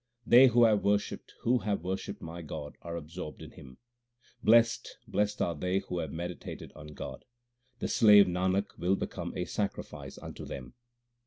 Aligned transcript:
They 0.25 0.47
who 0.47 0.63
have 0.63 0.83
worshipped, 0.83 1.35
who 1.41 1.59
have 1.59 1.83
worshipped 1.83 2.23
my 2.23 2.41
God, 2.41 2.75
are 2.81 2.95
absorbed 2.95 3.43
in 3.43 3.51
Him. 3.51 3.77
Blest, 4.43 4.97
blest 5.07 5.43
are 5.43 5.53
they 5.53 5.77
who 5.77 5.99
have 5.99 6.11
meditated 6.11 6.71
on 6.75 6.95
God; 6.95 7.23
the 7.77 7.87
slave 7.87 8.25
Nanak 8.25 8.75
will 8.79 8.95
become 8.95 9.31
a 9.37 9.45
sacrifice 9.45 10.17
unto 10.17 10.43
them. 10.43 10.73